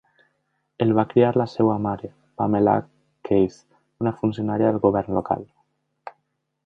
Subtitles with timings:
[0.85, 2.09] El va criar la seva mare,
[2.43, 2.75] Pamela
[3.29, 3.61] Case,
[4.05, 5.47] una funcionària del govern local.